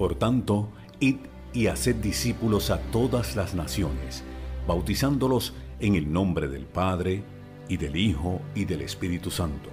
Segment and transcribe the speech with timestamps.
[0.00, 1.16] Por tanto, id
[1.52, 4.24] y haced discípulos a todas las naciones,
[4.66, 7.22] bautizándolos en el nombre del Padre,
[7.68, 9.68] y del Hijo, y del Espíritu Santo,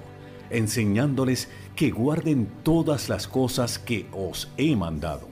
[0.50, 5.30] enseñándoles que guarden todas las cosas que os he mandado.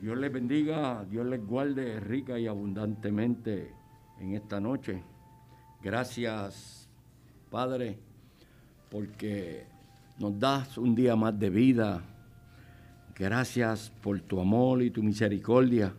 [0.00, 3.70] Dios les bendiga, Dios les guarde rica y abundantemente
[4.18, 5.02] en esta noche.
[5.82, 6.88] Gracias,
[7.50, 7.98] Padre,
[8.90, 9.66] porque
[10.18, 12.02] nos das un día más de vida.
[13.14, 15.94] Gracias por tu amor y tu misericordia.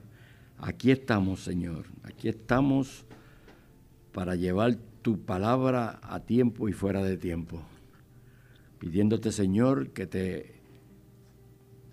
[0.58, 1.86] Aquí estamos, Señor.
[2.02, 3.06] Aquí estamos
[4.14, 7.62] para llevar tu palabra a tiempo y fuera de tiempo.
[8.80, 10.62] Pidiéndote, Señor, que te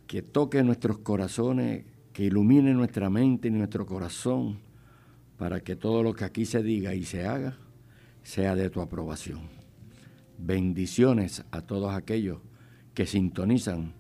[0.06, 1.84] que toque nuestros corazones
[2.18, 4.58] que ilumine nuestra mente y nuestro corazón
[5.36, 7.56] para que todo lo que aquí se diga y se haga
[8.24, 9.42] sea de tu aprobación.
[10.36, 12.38] Bendiciones a todos aquellos
[12.92, 13.94] que sintonizan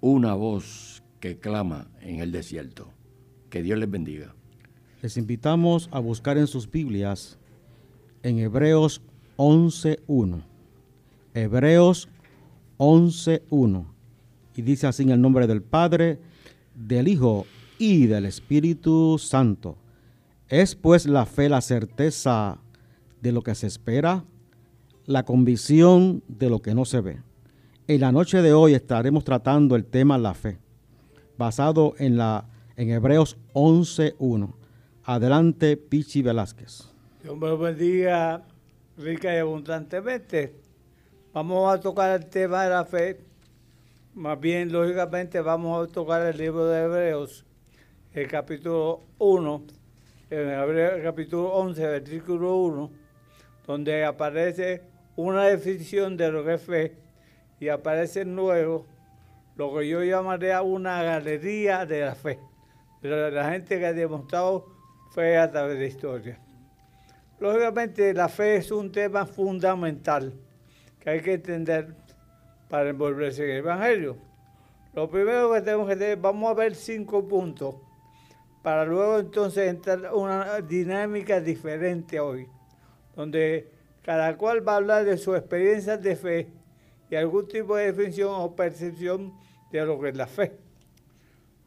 [0.00, 2.92] una voz que clama en el desierto.
[3.50, 4.32] Que Dios les bendiga.
[5.02, 7.36] Les invitamos a buscar en sus Biblias
[8.22, 9.02] en Hebreos
[9.38, 10.40] 11.1.
[11.34, 12.08] Hebreos
[12.78, 13.86] 11.1.
[14.54, 16.20] Y dice así en el nombre del Padre,
[16.76, 17.44] del Hijo
[17.78, 19.76] y del Espíritu Santo.
[20.48, 22.58] Es pues la fe la certeza
[23.20, 24.24] de lo que se espera,
[25.06, 27.18] la convicción de lo que no se ve.
[27.88, 30.58] En la noche de hoy estaremos tratando el tema la fe,
[31.36, 34.52] basado en, la, en Hebreos 11.1.
[35.04, 36.88] Adelante, Pichi Velázquez.
[37.22, 38.42] Dios me bendiga
[38.98, 40.54] rica y abundantemente.
[41.32, 43.20] Vamos a tocar el tema de la fe.
[44.14, 47.46] Más bien, lógicamente, vamos a tocar el libro de Hebreos
[48.16, 49.62] el capítulo 1,
[50.30, 52.90] en el capítulo 11, versículo 1,
[53.66, 54.84] donde aparece
[55.16, 56.96] una definición de lo que es fe
[57.60, 58.86] y aparece luego
[59.56, 62.38] lo que yo llamaría una galería de la fe,
[63.02, 64.64] de la gente que ha demostrado
[65.14, 66.38] fe a través de la historia.
[67.38, 70.32] Lógicamente la fe es un tema fundamental
[71.00, 71.94] que hay que entender
[72.70, 74.16] para envolverse en el Evangelio.
[74.94, 77.74] Lo primero que tenemos que tener, vamos a ver cinco puntos
[78.66, 82.48] para luego entonces entrar una dinámica diferente hoy,
[83.14, 83.70] donde
[84.02, 86.48] cada cual va a hablar de su experiencia de fe
[87.08, 89.32] y algún tipo de definición o percepción
[89.70, 90.58] de lo que es la fe.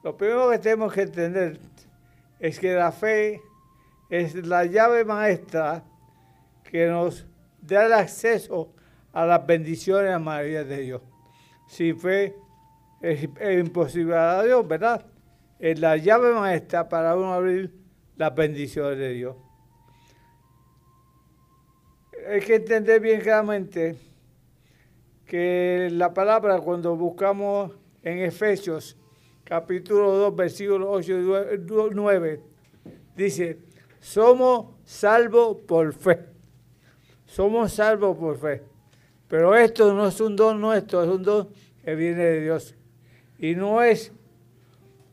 [0.04, 1.58] Lo primero que tenemos que entender
[2.38, 3.42] es que la fe
[4.10, 5.86] es la llave maestra
[6.66, 7.26] que nos
[7.62, 8.74] da el acceso
[9.14, 11.02] a las bendiciones a maravillas de Dios.
[11.66, 12.36] Sin fe
[13.00, 13.24] es,
[13.58, 15.06] imposible a Dios, ¿verdad?
[15.60, 17.72] Es la llave maestra para uno abrir
[18.16, 19.36] las bendiciones de Dios.
[22.30, 23.96] Hay que entender bien claramente
[25.26, 27.72] que la palabra cuando buscamos
[28.04, 28.98] en Efesios
[29.44, 32.42] capítulo 2 versículos 8 y 9
[33.16, 33.60] dice,
[34.00, 36.20] somos salvos por fe.
[37.26, 38.64] Somos salvos por fe.
[39.28, 41.50] Pero esto no es un don nuestro, es un don
[41.84, 42.76] que viene de Dios.
[43.38, 44.12] Y no es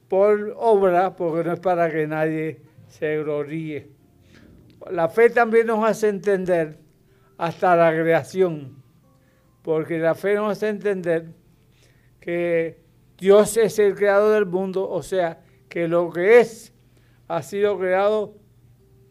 [0.08, 3.88] por obra, porque no es para que nadie se gloríe.
[4.90, 6.78] La fe también nos hace entender
[7.38, 8.82] hasta la creación,
[9.62, 11.26] porque la fe nos hace entender
[12.20, 12.80] que
[13.18, 16.72] Dios es el creador del mundo, o sea, que lo que es
[17.28, 18.34] ha sido creado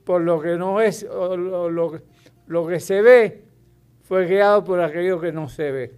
[0.06, 2.02] por lo que no es, o lo,
[2.48, 3.44] lo que se ve
[4.04, 5.94] fue creado por aquello que no se ve.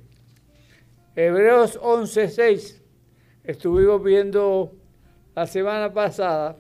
[1.16, 2.82] Hebreos 11:6,
[3.44, 4.74] estuvimos viendo
[5.38, 6.58] la semana pasada,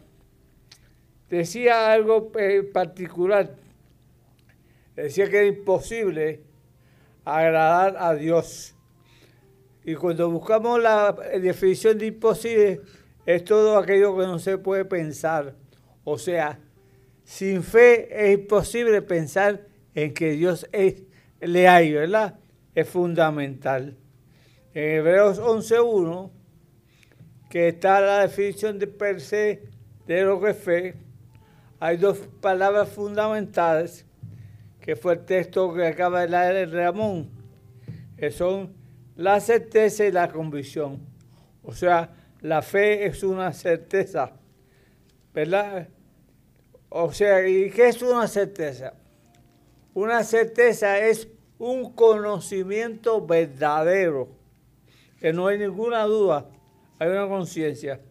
[1.32, 3.56] decía algo eh, particular.
[4.96, 6.44] Decía que era imposible
[7.26, 8.76] agradar a Dios.
[9.84, 12.82] Y cuando buscamos la definición de imposible,
[13.26, 15.56] es todo aquello que no se puede pensar.
[16.04, 16.60] O sea,
[17.24, 19.66] sin fe es imposible pensar
[19.96, 20.68] en que Dios
[21.40, 22.38] le hay, ¿verdad?
[22.76, 23.98] Es fundamental.
[24.76, 26.37] En Hebreos 11.1,
[27.50, 29.64] que está la definición de per se
[30.06, 30.96] de lo que es fe,
[31.80, 34.06] hay dos palabras fundamentales,
[34.82, 37.30] que fue el texto que acaba de leer Ramón,
[38.18, 38.74] que son
[39.16, 41.00] la certeza y la convicción.
[41.64, 44.32] O sea, la fe es una certeza,
[45.34, 45.90] ¿verdad?
[46.90, 48.94] O sea, ¿y qué es una certeza?
[49.94, 51.28] Una certeza es
[51.60, 54.30] un conocimiento verdadero,
[55.20, 56.50] que no hay ninguna duda,
[57.00, 58.02] hay una conciencia.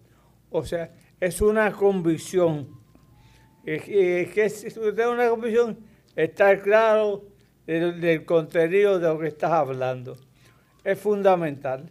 [0.50, 2.68] O sea, es una convicción.
[3.64, 5.78] ¿Qué es una convicción?
[6.14, 7.24] Estar claro
[7.66, 10.16] del, del contenido de lo que estás hablando
[10.86, 11.90] es fundamental.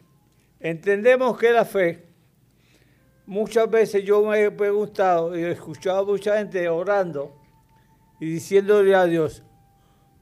[0.57, 2.07] Entendemos que la fe,
[3.25, 7.35] muchas veces yo me he preguntado y he escuchado a mucha gente orando
[8.21, 9.43] y diciéndole a Dios,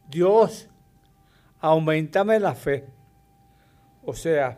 [0.10, 0.70] Dios,
[1.60, 2.88] aumentame la fe.
[4.04, 4.58] O sea,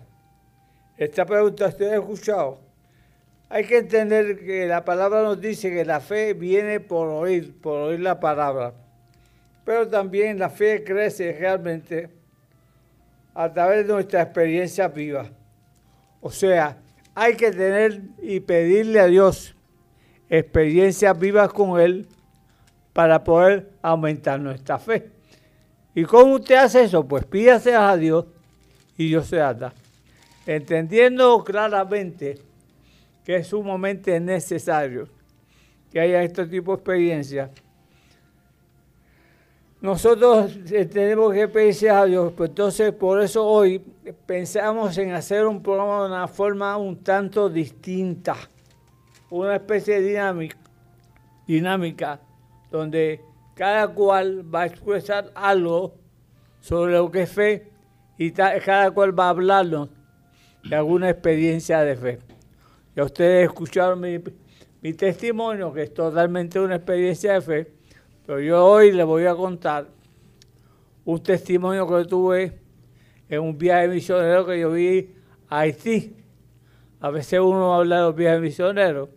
[0.98, 2.60] esta pregunta usted ha escuchado.
[3.50, 7.78] Hay que entender que la palabra nos dice que la fe viene por oír, por
[7.80, 8.74] oír la palabra.
[9.64, 12.10] Pero también la fe crece realmente
[13.34, 15.30] a través de nuestra experiencia viva.
[16.22, 16.78] O sea,
[17.14, 19.56] hay que tener y pedirle a Dios
[20.30, 22.08] experiencias vivas con Él
[22.94, 25.12] para poder aumentar nuestra fe.
[25.94, 27.06] ¿Y cómo usted hace eso?
[27.08, 28.26] Pues pídase a Dios
[28.98, 29.74] y Dios se da.
[30.46, 32.40] Entendiendo claramente
[33.24, 35.08] que es sumamente necesario
[35.92, 37.50] que haya este tipo de experiencias
[39.86, 43.78] nosotros eh, tenemos que pedirse a Dios, pues entonces por eso hoy
[44.26, 48.36] pensamos en hacer un programa de una forma un tanto distinta,
[49.30, 50.58] una especie de dinámica,
[51.46, 52.20] dinámica
[52.72, 53.22] donde
[53.54, 55.94] cada cual va a expresar algo
[56.62, 57.72] sobre lo que es fe
[58.18, 59.90] y cada cual va a hablarnos
[60.70, 62.20] de alguna experiencia de fe.
[62.96, 64.20] Ya ustedes escucharon mi,
[64.82, 67.76] mi testimonio, que es totalmente una experiencia de fe
[68.26, 69.88] pero yo hoy les voy a contar
[71.04, 72.60] un testimonio que tuve
[73.30, 75.14] en un viaje misionero que yo vi
[75.48, 76.16] a Haití.
[77.00, 79.10] A veces uno habla de los viajes misioneros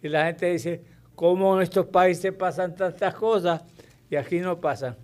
[0.00, 0.84] y la gente dice,
[1.16, 3.64] ¿cómo en estos países pasan tantas cosas
[4.08, 4.96] y aquí no pasan?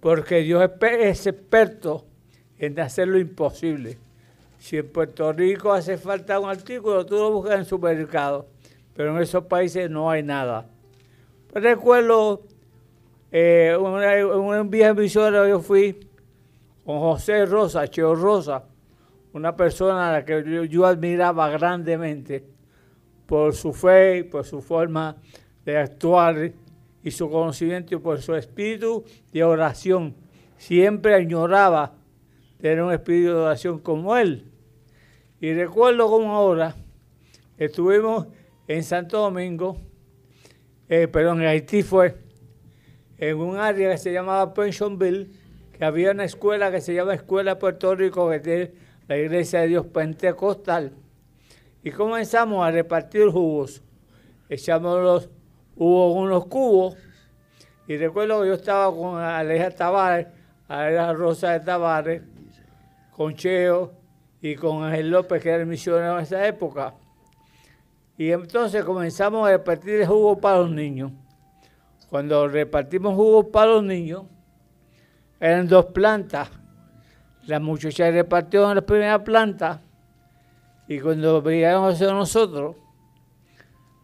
[0.00, 2.06] Porque Dios es experto
[2.56, 3.98] en hacer lo imposible.
[4.62, 8.46] Si en Puerto Rico hace falta un artículo, tú lo buscas en supermercado,
[8.94, 10.68] pero en esos países no hay nada.
[11.52, 12.42] Recuerdo
[13.32, 15.98] eh, un viaje misionero yo fui
[16.86, 18.62] con José Rosa, Cheo Rosa,
[19.32, 22.44] una persona a la que yo, admiraba grandemente
[23.26, 25.16] por su fe, por su forma
[25.64, 26.52] de actuar
[27.02, 29.02] y su conocimiento y por su espíritu
[29.32, 30.14] de oración.
[30.56, 31.94] Siempre añoraba
[32.60, 34.51] tener un espíritu de oración como él.
[35.42, 36.76] Y recuerdo como ahora
[37.58, 38.28] estuvimos
[38.68, 39.76] en Santo Domingo,
[40.88, 42.16] eh, perdón, en Haití fue,
[43.18, 45.32] en un área que se llamaba Pensionville,
[45.76, 48.72] que había una escuela que se llama Escuela Puerto Rico, que tiene
[49.08, 50.92] la Iglesia de Dios Pentecostal.
[51.82, 53.82] Y comenzamos a repartir jugos.
[54.48, 55.28] Echamos los
[55.74, 56.96] hubo unos cubos.
[57.88, 60.28] Y recuerdo que yo estaba con Aleja Tavares,
[60.68, 62.22] Aleja Rosa de Tavares,
[63.10, 64.01] con Cheo
[64.42, 66.94] y con Ángel López, que era el misionero en esa época.
[68.18, 71.12] Y entonces comenzamos a repartir el jugo para los niños.
[72.10, 74.24] Cuando repartimos jugos para los niños,
[75.40, 76.50] eran dos plantas.
[77.46, 79.80] La muchacha repartió en la primera planta
[80.88, 82.76] y cuando veíamos a nosotros,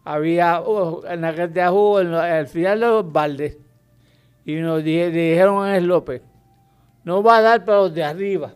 [0.03, 3.57] había uh, una cantidad de jugo al final de los baldes
[4.45, 6.21] y nos dijeron a López,
[7.03, 8.53] no va a dar para los de arriba.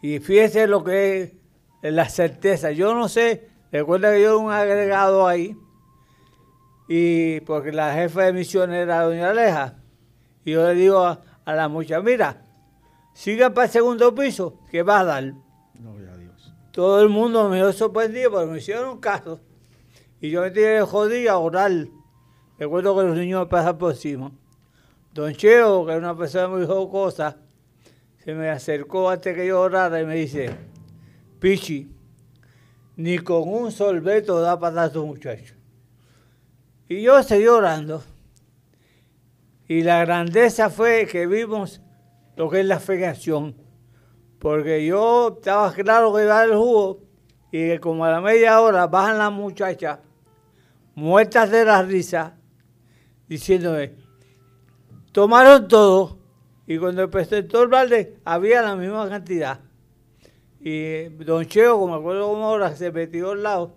[0.00, 1.34] Y fíjese lo que
[1.82, 2.70] es la certeza.
[2.70, 5.56] Yo no sé, recuerda que yo un agregado ahí
[6.88, 9.76] y porque la jefa de misión era doña Aleja.
[10.44, 12.42] Y yo le digo a, la muchacha, mira,
[13.12, 15.34] siga para el segundo piso, que va a dar.
[16.72, 19.40] Todo el mundo me dio sorprendido porque me hicieron caso.
[20.20, 21.72] Y yo me tiré jodido a orar.
[22.58, 24.32] Recuerdo que los niños me pasan por encima.
[25.12, 27.36] Don Cheo, que era una persona muy jocosa,
[28.28, 30.54] se me acercó antes que yo orara y me dice,
[31.40, 31.90] Pichi,
[32.96, 35.54] ni con un sorbeto da para a tu muchacho.
[36.90, 38.04] Y yo seguí orando.
[39.66, 41.80] Y la grandeza fue que vimos
[42.36, 43.16] lo que es la fe
[44.38, 47.00] Porque yo estaba claro que iba el jugo
[47.50, 50.00] y que como a la media hora bajan las muchachas
[50.94, 52.36] muertas de la risa
[53.26, 53.94] diciéndome,
[55.12, 56.18] tomaron todo
[56.70, 59.58] y cuando todo el había la misma cantidad.
[60.60, 63.74] Y don Cheo, como me acuerdo como ahora, se metió al lado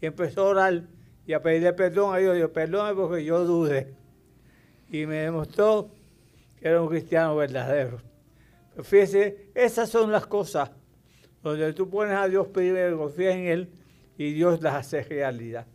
[0.00, 0.82] y empezó a orar
[1.26, 2.36] y a pedirle perdón a Dios.
[2.36, 3.96] Dios, perdóname porque yo dudé.
[4.92, 5.90] Y me demostró
[6.60, 8.00] que era un cristiano verdadero.
[8.70, 10.70] Pero fíjese, esas son las cosas
[11.42, 13.70] donde tú pones a Dios primero, confías en Él
[14.16, 15.66] y Dios las hace realidad.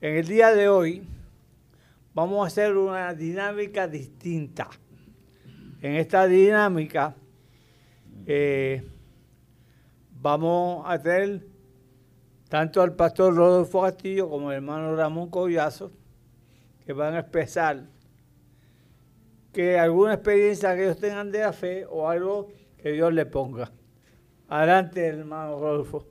[0.00, 1.06] En el día de hoy
[2.14, 4.68] vamos a hacer una dinámica distinta.
[5.80, 7.14] En esta dinámica
[8.26, 8.84] eh,
[10.20, 11.46] vamos a tener
[12.48, 15.92] tanto al pastor Rodolfo Castillo como al hermano Ramón Collazo,
[16.84, 17.84] que van a expresar
[19.52, 23.70] que alguna experiencia que ellos tengan de la fe o algo que Dios le ponga.
[24.48, 26.06] Adelante, hermano Rodolfo.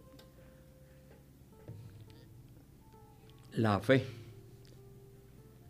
[3.53, 4.05] La fe,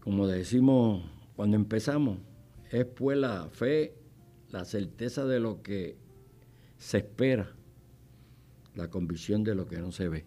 [0.02, 2.18] como decimos cuando empezamos,
[2.72, 3.94] es pues la fe,
[4.50, 5.98] la certeza de lo que
[6.78, 7.54] se espera,
[8.76, 10.26] la convicción de lo que no se ve.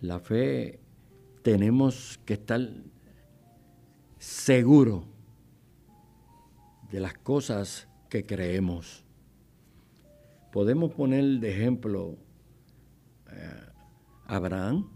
[0.00, 0.80] La fe
[1.42, 2.60] tenemos que estar
[4.18, 5.04] seguros
[6.90, 9.04] de las cosas que creemos.
[10.52, 12.16] Podemos poner de ejemplo
[13.30, 13.66] eh,
[14.26, 14.90] Abraham.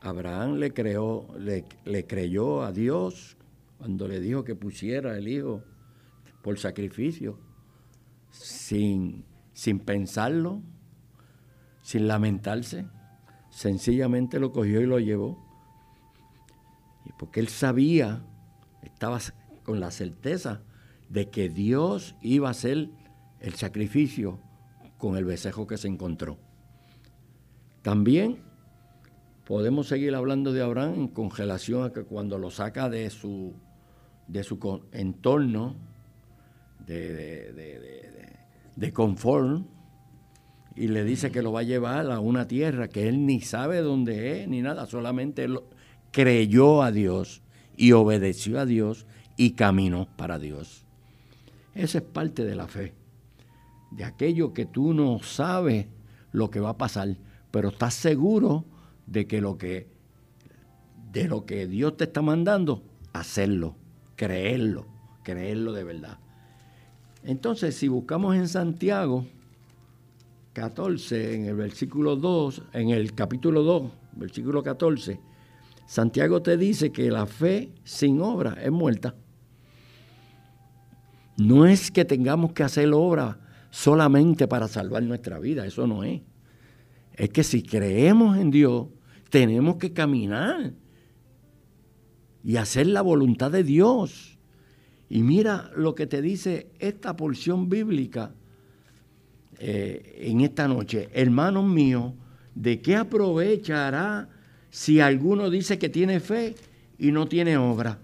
[0.00, 3.36] Abraham le, creó, le, le creyó a Dios
[3.82, 5.64] cuando le dijo que pusiera el hijo
[6.40, 7.36] por sacrificio,
[8.30, 9.24] sin,
[9.54, 10.62] sin pensarlo,
[11.82, 12.86] sin lamentarse
[13.50, 15.36] sencillamente lo cogió y lo llevó.
[17.06, 18.24] Y porque él sabía,
[18.84, 19.18] estaba
[19.64, 20.62] con la certeza
[21.08, 22.88] de que Dios iba a hacer
[23.40, 24.38] el sacrificio
[24.96, 26.38] con el besejo que se encontró.
[27.82, 28.44] También
[29.44, 33.56] podemos seguir hablando de Abraham en congelación a que cuando lo saca de su,
[34.28, 35.76] de su entorno
[36.86, 37.52] de,
[38.76, 39.62] de, confort,
[40.74, 43.80] y le dice que lo va a llevar a una tierra que él ni sabe
[43.80, 45.46] dónde es ni nada, solamente
[46.10, 47.42] creyó a Dios
[47.76, 50.84] y obedeció a Dios y caminó para Dios.
[51.74, 52.94] Esa es parte de la fe,
[53.90, 55.86] de aquello que tú no sabes
[56.32, 57.16] lo que va a pasar,
[57.50, 58.64] pero estás seguro
[59.06, 59.90] de que lo que
[61.12, 63.76] de lo que Dios te está mandando, hacerlo,
[64.22, 64.86] creerlo,
[65.24, 66.16] creerlo de verdad.
[67.24, 69.26] Entonces, si buscamos en Santiago,
[70.52, 75.18] 14, en el versículo 2, en el capítulo 2, versículo 14,
[75.86, 79.16] Santiago te dice que la fe sin obra es muerta.
[81.36, 86.22] No es que tengamos que hacer obra solamente para salvar nuestra vida, eso no es.
[87.14, 88.86] Es que si creemos en Dios,
[89.30, 90.74] tenemos que caminar
[92.44, 94.38] y hacer la voluntad de Dios.
[95.08, 98.32] Y mira lo que te dice esta porción bíblica
[99.58, 102.14] eh, en esta noche, hermanos míos,
[102.54, 104.28] ¿de qué aprovechará
[104.70, 106.54] si alguno dice que tiene fe
[106.98, 107.98] y no tiene obra?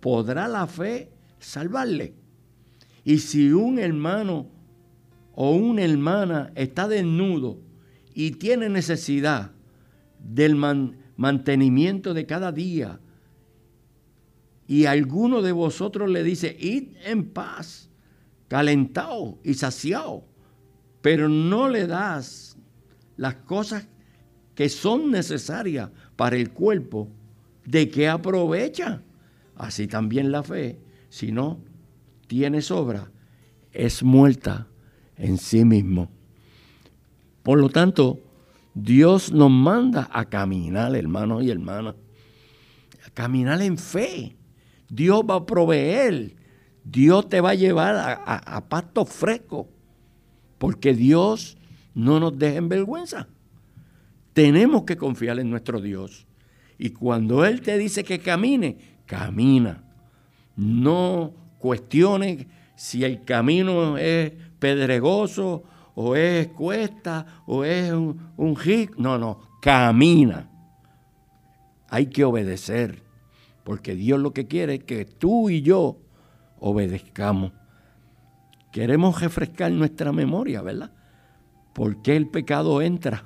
[0.00, 2.14] ¿Podrá la fe salvarle?
[3.04, 4.46] Y si un hermano
[5.34, 7.58] o una hermana está desnudo
[8.14, 9.52] y tiene necesidad
[10.18, 10.56] del
[11.16, 13.00] mantenimiento de cada día,
[14.66, 17.90] y alguno de vosotros le dice, id en paz,
[18.48, 20.24] calentado y saciado,
[21.00, 22.56] pero no le das
[23.16, 23.88] las cosas
[24.54, 27.08] que son necesarias para el cuerpo,
[27.64, 29.02] ¿de qué aprovecha?
[29.56, 30.78] Así también la fe,
[31.08, 31.60] si no
[32.26, 33.10] tiene sobra,
[33.72, 34.68] es muerta
[35.16, 36.10] en sí mismo.
[37.42, 38.20] Por lo tanto,
[38.74, 41.94] Dios nos manda a caminar, hermanos y hermanas,
[43.06, 44.36] a caminar en fe.
[44.92, 46.36] Dios va a proveer,
[46.84, 49.68] Dios te va a llevar a, a pasto fresco
[50.58, 51.56] porque Dios
[51.94, 53.26] no nos deja en vergüenza.
[54.34, 56.26] Tenemos que confiar en nuestro Dios.
[56.78, 59.82] Y cuando Él te dice que camine, camina.
[60.56, 62.46] No cuestione
[62.76, 68.56] si el camino es pedregoso o es cuesta o es un, un
[68.98, 70.50] No, no, camina.
[71.88, 73.01] Hay que obedecer,
[73.64, 75.98] porque Dios lo que quiere es que tú y yo
[76.58, 77.52] obedezcamos.
[78.72, 80.92] Queremos refrescar nuestra memoria, ¿verdad?
[81.72, 83.24] ¿Por qué el pecado entra?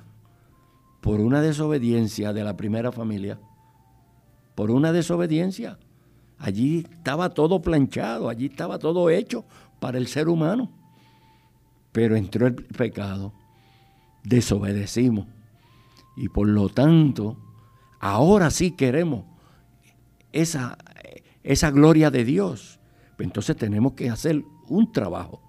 [1.01, 3.39] Por una desobediencia de la primera familia.
[4.55, 5.79] Por una desobediencia.
[6.37, 9.45] Allí estaba todo planchado, allí estaba todo hecho
[9.79, 10.69] para el ser humano.
[11.91, 13.33] Pero entró el pecado,
[14.23, 15.27] desobedecimos.
[16.15, 17.37] Y por lo tanto,
[17.99, 19.23] ahora sí queremos
[20.31, 20.77] esa,
[21.43, 22.79] esa gloria de Dios.
[23.19, 25.41] Entonces tenemos que hacer un trabajo.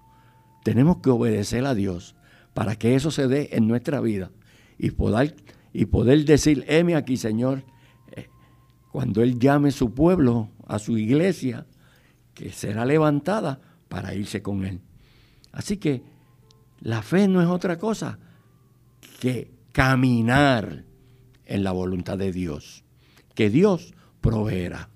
[0.63, 2.15] Tenemos que obedecer a Dios
[2.53, 4.31] para que eso se dé en nuestra vida
[4.77, 5.35] y poder,
[5.73, 7.63] y poder decir, heme aquí, Señor,
[8.11, 8.27] eh,
[8.91, 11.65] cuando Él llame su pueblo, a su iglesia,
[12.33, 14.81] que será levantada para irse con Él.
[15.51, 16.03] Así que
[16.79, 18.19] la fe no es otra cosa
[19.19, 20.85] que caminar
[21.45, 22.83] en la voluntad de Dios,
[23.33, 24.89] que Dios proveerá.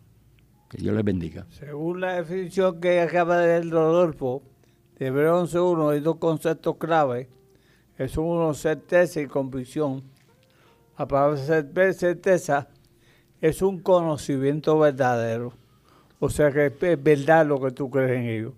[0.69, 1.45] Que Dios les bendiga.
[1.51, 4.41] Según la definición que acaba de dar Rodolfo,
[4.97, 7.27] de Hebreo 11.1 hay dos conceptos claves.
[7.97, 10.03] Es uno, certeza y convicción.
[10.97, 11.37] La palabra
[11.93, 12.67] certeza
[13.41, 15.53] es un conocimiento verdadero.
[16.19, 18.53] O sea que es verdad lo que tú crees en ello.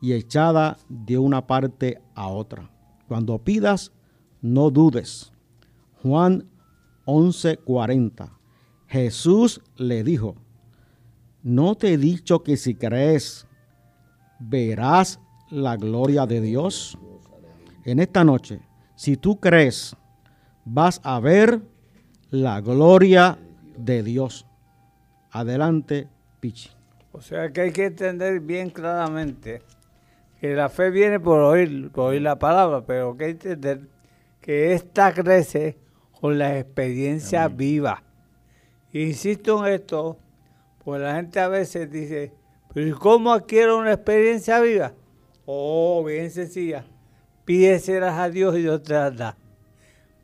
[0.00, 2.70] y echada de una parte a otra.
[3.06, 3.92] Cuando pidas,
[4.40, 5.32] no dudes.
[6.02, 6.48] Juan
[7.06, 8.30] 11:40.
[8.88, 10.34] Jesús le dijo,
[11.42, 13.46] ¿No te he dicho que si crees
[14.48, 16.98] verás la gloria de Dios?
[17.84, 18.60] En esta noche,
[18.94, 19.96] si tú crees,
[20.64, 21.60] vas a ver
[22.30, 23.38] la gloria
[23.76, 24.46] de Dios.
[25.30, 26.08] Adelante,
[26.40, 26.70] Pichi.
[27.12, 29.62] O sea que hay que entender bien claramente
[30.40, 33.88] que la fe viene por oír, por oír la palabra, pero hay que entender
[34.40, 35.78] que esta crece
[36.20, 38.02] con la experiencia viva.
[38.92, 40.18] Insisto en esto
[40.84, 42.32] pues la gente a veces dice,
[42.72, 44.92] pero ¿y cómo adquiero una experiencia viva?
[45.44, 46.84] Oh, bien sencilla.
[47.44, 49.36] Pídeselas a Dios y Dios te las da.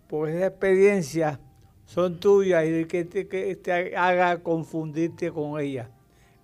[0.06, 1.38] Pues esas experiencias
[1.84, 5.88] son tuyas y que te, que te haga confundirte con ellas.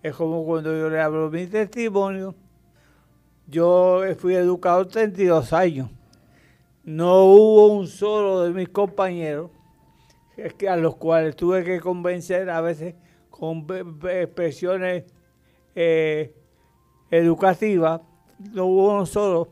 [0.02, 2.34] Es como cuando yo le hablo mi testimonio.
[3.46, 5.90] Yo fui educado 32 años.
[6.82, 9.50] No hubo un solo de mis compañeros
[10.68, 12.94] a los cuales tuve que convencer a veces
[13.30, 13.66] con
[14.10, 15.04] expresiones
[15.74, 16.34] eh,
[17.10, 18.00] educativas,
[18.52, 19.48] no hubo uno solo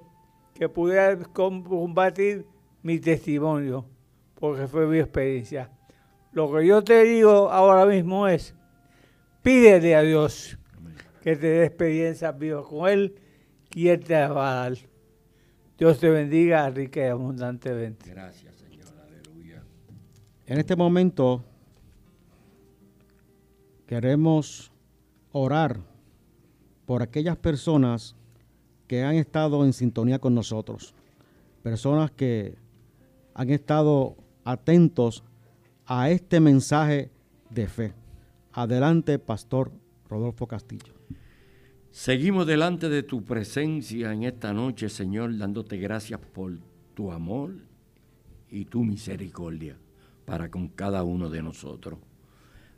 [0.54, 2.46] que pudiera combatir
[2.82, 3.84] mi testimonio,
[4.34, 5.70] porque fue mi experiencia.
[6.32, 8.54] Lo que yo te digo ahora mismo es,
[9.42, 10.58] pídele a Dios
[11.22, 13.14] que te dé experiencias vivas con Él
[13.74, 14.78] y Él te va a dar.
[15.78, 18.10] Dios te bendiga rica y abundantemente.
[18.10, 18.86] Gracias, Señor.
[19.06, 19.62] Aleluya.
[20.46, 21.44] En este momento
[23.86, 24.72] queremos
[25.32, 25.91] orar
[26.86, 28.16] por aquellas personas
[28.86, 30.94] que han estado en sintonía con nosotros,
[31.62, 32.56] personas que
[33.34, 35.24] han estado atentos
[35.86, 37.10] a este mensaje
[37.50, 37.94] de fe.
[38.52, 39.72] Adelante, Pastor
[40.08, 40.92] Rodolfo Castillo.
[41.90, 46.58] Seguimos delante de tu presencia en esta noche, Señor, dándote gracias por
[46.94, 47.54] tu amor
[48.50, 49.76] y tu misericordia
[50.24, 51.98] para con cada uno de nosotros.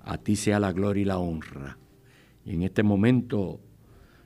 [0.01, 1.79] A ti sea la gloria y la honra.
[2.45, 3.61] Y en este momento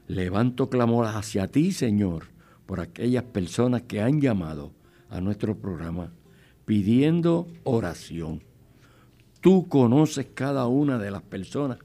[0.09, 2.25] levanto clamor hacia ti, Señor,
[2.66, 4.73] por aquellas personas que han llamado
[5.11, 6.11] a nuestro programa
[6.64, 8.42] pidiendo oración.
[9.40, 11.79] Tú conoces cada una de las personas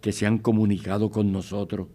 [0.00, 1.88] que se han comunicado con nosotros.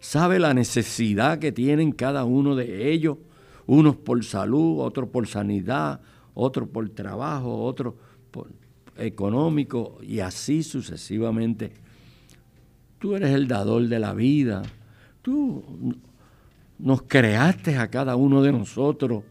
[0.00, 3.18] Sabe la necesidad que tienen cada uno de ellos,
[3.66, 6.00] unos por salud, otros por sanidad,
[6.34, 7.94] otros por trabajo, otros
[8.30, 8.48] por
[8.96, 11.72] económico y así sucesivamente.
[12.98, 14.62] Tú eres el dador de la vida.
[15.24, 15.64] Tú
[16.78, 19.24] nos creaste a cada uno de nosotros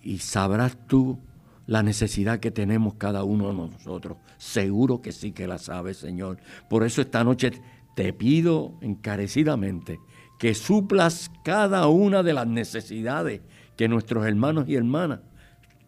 [0.00, 1.18] y sabrás tú
[1.66, 4.18] la necesidad que tenemos cada uno de nosotros.
[4.38, 6.38] Seguro que sí que la sabes, Señor.
[6.68, 7.50] Por eso esta noche
[7.96, 9.98] te pido encarecidamente
[10.38, 13.40] que suplas cada una de las necesidades
[13.76, 15.18] que nuestros hermanos y hermanas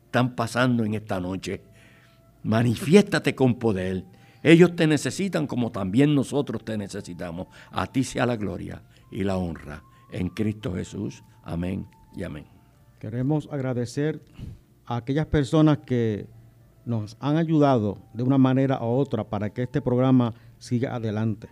[0.06, 1.62] están pasando en esta noche.
[2.42, 4.04] Manifiéstate con poder.
[4.42, 7.46] Ellos te necesitan como también nosotros te necesitamos.
[7.70, 9.82] A ti sea la gloria y la honra.
[10.10, 11.22] En Cristo Jesús.
[11.42, 12.46] Amén y amén.
[12.98, 14.20] Queremos agradecer
[14.84, 16.26] a aquellas personas que
[16.84, 21.48] nos han ayudado de una manera u otra para que este programa siga adelante.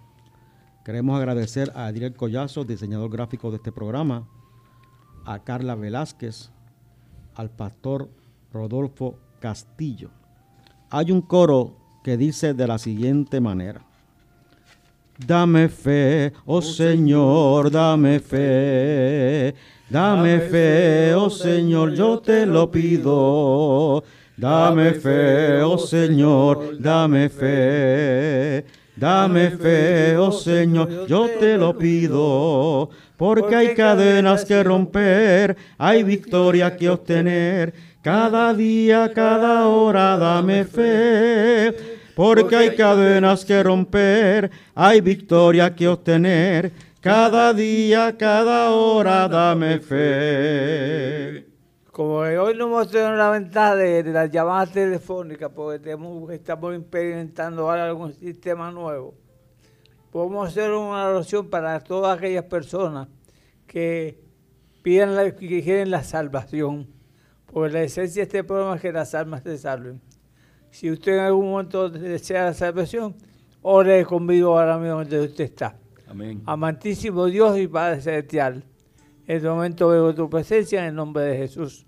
[0.85, 4.29] Queremos agradecer a Adriel Collazo, diseñador gráfico de este programa,
[5.25, 6.51] a Carla Velázquez,
[7.35, 8.11] al pastor
[8.53, 10.11] Rodolfo Castillo.
[10.91, 13.83] Hay un coro que dice de la siguiente manera.
[15.27, 19.55] Dame fe, oh Señor, dame fe.
[19.91, 24.03] Dame fe, oh Señor, yo te lo pido.
[24.37, 28.65] Dame fe, oh Señor, dame fe.
[28.97, 32.89] Dame fe, oh Señor, yo te lo pido.
[33.17, 37.75] Porque hay cadenas que romper, hay victoria que obtener.
[38.03, 41.75] Cada día, cada hora, dame fe.
[42.15, 46.73] Porque hay cadenas que romper, hay victoria que obtener.
[47.01, 51.47] Cada día, cada hora, dame fe.
[51.93, 55.91] Como hoy no hemos tenido la ventaja de, las llamadas telefónicas, porque
[56.31, 59.15] estamos experimentando ahora algún sistema nuevo,
[60.11, 63.09] podemos hacer una oración para todas aquellas personas
[63.67, 64.19] que
[64.83, 67.00] piden la, que quieren la salvación.
[67.53, 70.01] Porque la esencia de este programa es que las almas se salven.
[70.71, 73.17] Si usted en algún momento desea la salvación,
[73.63, 75.77] ore conmigo ahora mismo donde usted está.
[76.09, 76.43] Amén.
[76.47, 78.65] Amantísimo Dios y Padre Celestial,
[79.27, 81.87] en este momento veo tu presencia en el nombre de Jesús.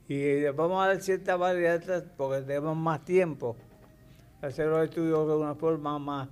[0.07, 3.57] y vamos a dar ciertas variedades porque tenemos más tiempo
[4.47, 6.29] hacer los estudios de una forma más,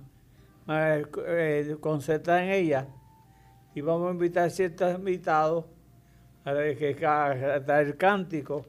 [0.66, 2.86] más eh, concentrada en ella
[3.74, 5.64] y vamos a invitar ciertos invitados
[6.44, 8.64] a, que, a, dar el cántico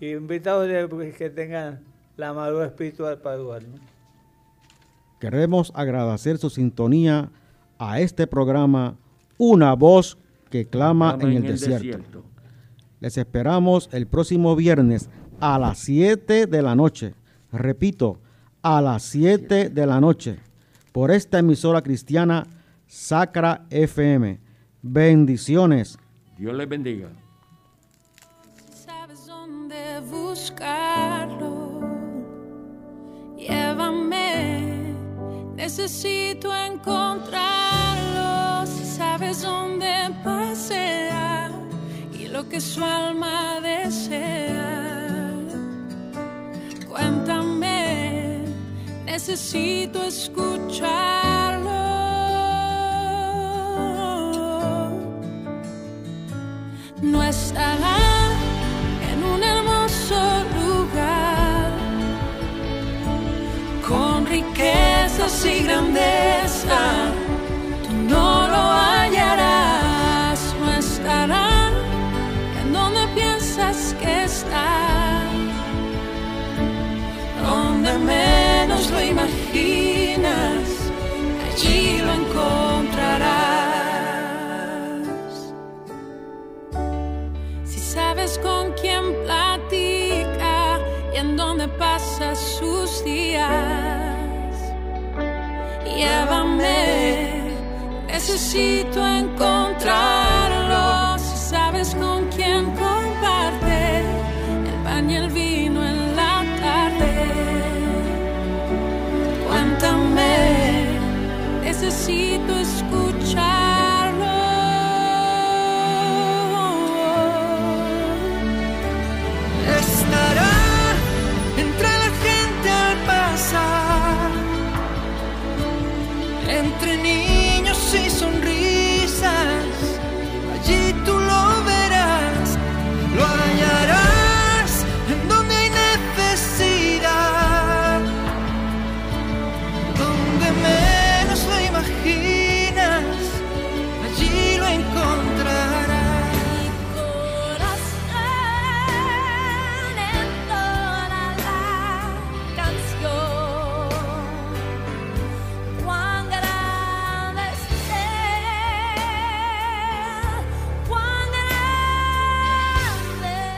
[0.00, 0.68] y invitados
[1.16, 1.80] que tengan
[2.16, 3.62] la madura espiritual para ayudar.
[5.20, 7.30] Queremos agradecer su sintonía
[7.78, 8.96] a este programa
[9.38, 10.18] Una voz
[10.50, 12.24] que clama en, el, desierto.
[13.00, 15.08] Les esperamos el próximo viernes
[15.40, 17.14] a las 7 de la noche.
[17.52, 18.18] Repito,
[18.66, 20.40] a las 7 de la noche
[20.90, 22.48] por esta emisora cristiana
[22.88, 24.40] Sacra FM.
[24.82, 25.96] Bendiciones.
[26.36, 27.08] Dios les bendiga.
[28.72, 31.80] sabes dónde buscarlo,
[33.36, 34.94] llévame.
[35.54, 38.66] Necesito encontrarlo.
[38.66, 41.52] Si sabes dónde pasear
[42.12, 44.85] y lo que su alma desea,
[49.16, 51.70] Necesito escucharlo
[57.00, 57.96] no estará
[59.10, 60.20] en un hermoso
[60.60, 61.70] lugar
[63.88, 67.05] con riquezas y grandeza.
[79.26, 80.68] Imaginas,
[81.46, 83.26] allí lo encontrarás.
[87.64, 90.78] Si sabes con quién platica
[91.14, 93.46] y en dónde pasa sus días,
[95.84, 97.26] llévame.
[98.08, 100.15] Necesito encontrarlo.